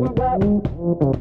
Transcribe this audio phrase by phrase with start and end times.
[0.00, 1.14] Bye.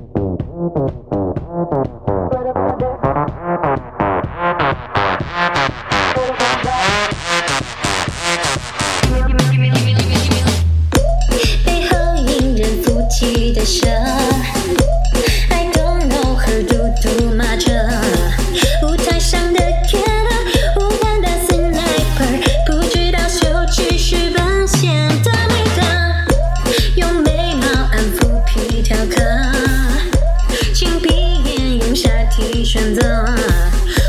[32.83, 33.01] 选择，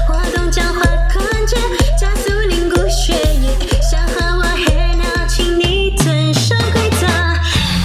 [0.09, 0.83] 活动交换
[1.13, 1.57] 关键，
[1.97, 3.49] 加速凝固血液，
[3.81, 7.07] 想和我黑鸟，请你遵守规则。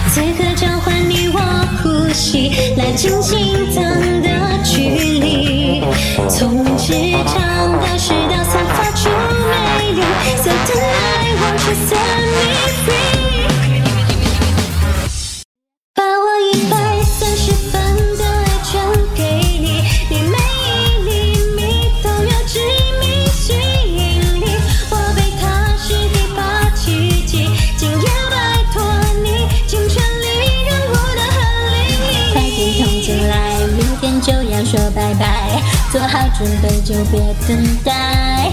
[0.10, 1.40] 此刻交换你我
[1.84, 3.84] 呼吸，拉近心脏
[4.24, 4.30] 的
[4.64, 4.90] 距
[5.20, 5.84] 离。
[6.28, 6.92] 从职
[7.28, 9.12] 场的世道散发出
[9.78, 10.02] 魅力
[10.42, 11.94] ，So tonight won't you set
[12.26, 12.89] me
[33.09, 38.51] 点冲进来，明天就要说拜拜，做好准备就别等待。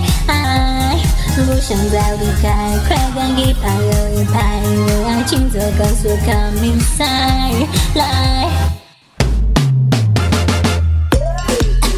[1.34, 8.50] 不想再离开，快赶一排又一排，为爱情做高速 coming side 来。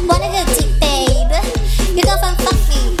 [0.06, 1.34] Wanna go deep, babe?
[1.94, 2.96] You gon' fun fuck me.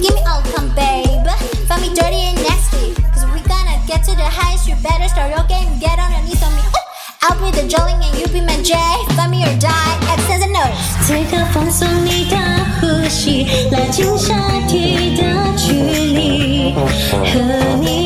[0.00, 1.28] Give me all come, babe.
[1.66, 2.94] Find me dirty and nasty.
[3.14, 4.68] Cause we gonna get to the highest.
[4.68, 5.78] You better start your game.
[5.80, 6.41] Get on your knees on me.
[6.41, 6.41] Ooh.
[7.22, 8.74] I'll be the darling and you be my J.
[9.16, 9.98] Find me or die.
[10.16, 10.78] X's and O's.
[11.06, 12.36] 此刻放松你的
[12.80, 14.34] 呼吸，拉近下
[14.68, 15.22] 体的
[15.56, 17.40] 距离，和
[17.80, 18.01] 你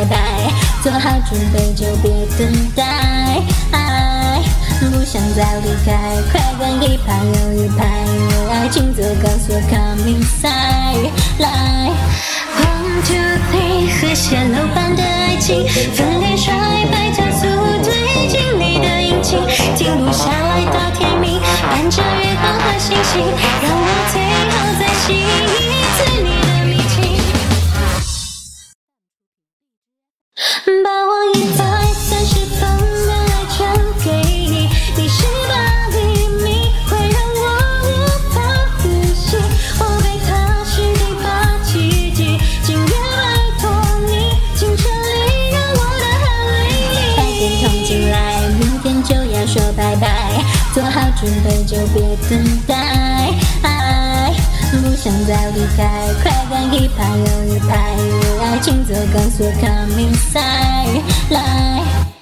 [0.00, 0.16] 拜拜，
[0.82, 3.42] 做好准备就别等待。
[4.80, 7.84] 不想再离开，快赶一排又一排，
[8.48, 11.90] 为爱情做高速 coming side 来。
[12.56, 13.14] One two
[13.50, 16.54] three，和谐楼般的爱情，分裂衰
[16.90, 17.46] 败加速
[17.82, 19.38] 推进你的引擎，
[19.76, 23.22] 停不下来到天明，伴着月光和星星，
[23.62, 23.79] 让
[50.72, 53.32] 做好准备就别等待。
[54.72, 57.96] 不想再离开，快点一拍又一拍，
[58.38, 62.19] 为爱情做高速 coming side 来。